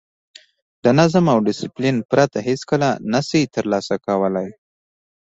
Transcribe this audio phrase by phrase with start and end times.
[0.83, 4.49] د نظم او ډیسپلین پرته هېڅکله نه شئ ترلاسه کولای.